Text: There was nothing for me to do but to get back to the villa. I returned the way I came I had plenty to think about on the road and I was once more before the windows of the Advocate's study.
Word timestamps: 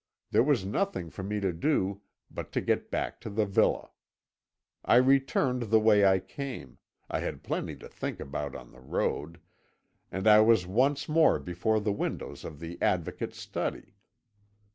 There 0.31 0.41
was 0.41 0.65
nothing 0.65 1.11
for 1.11 1.21
me 1.21 1.39
to 1.41 1.53
do 1.53 2.01
but 2.31 2.51
to 2.53 2.59
get 2.61 2.89
back 2.89 3.21
to 3.21 3.29
the 3.29 3.45
villa. 3.45 3.91
I 4.83 4.95
returned 4.95 5.69
the 5.69 5.79
way 5.79 6.03
I 6.07 6.17
came 6.17 6.79
I 7.07 7.19
had 7.19 7.43
plenty 7.43 7.75
to 7.75 7.87
think 7.87 8.19
about 8.19 8.55
on 8.55 8.71
the 8.71 8.79
road 8.81 9.39
and 10.11 10.27
I 10.27 10.39
was 10.41 10.65
once 10.65 11.07
more 11.07 11.37
before 11.37 11.79
the 11.79 11.93
windows 11.93 12.43
of 12.43 12.59
the 12.59 12.81
Advocate's 12.81 13.37
study. 13.37 13.93